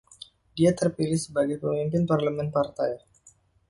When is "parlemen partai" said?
2.11-2.91